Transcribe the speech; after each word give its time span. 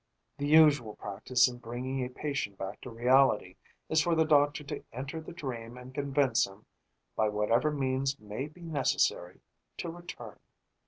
"The 0.39 0.47
usual 0.47 0.95
practice 0.95 1.47
in 1.47 1.59
bringing 1.59 2.03
a 2.03 2.09
patient 2.09 2.57
back 2.57 2.81
to 2.81 2.89
reality 2.89 3.57
is 3.87 4.01
for 4.01 4.15
the 4.15 4.25
doctor 4.25 4.63
to 4.63 4.83
enter 4.91 5.21
the 5.21 5.31
dream 5.31 5.77
and 5.77 5.93
convince 5.93 6.47
him, 6.47 6.65
by 7.15 7.29
whatever 7.29 7.69
means 7.69 8.19
may 8.19 8.47
be 8.47 8.61
necessary, 8.61 9.41
to 9.77 9.91
return. 9.91 10.39